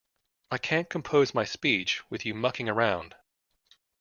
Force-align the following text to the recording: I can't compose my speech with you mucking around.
I 0.49 0.57
can't 0.57 0.89
compose 0.89 1.35
my 1.35 1.43
speech 1.45 2.01
with 2.09 2.25
you 2.25 2.33
mucking 2.33 2.67
around. 2.67 3.13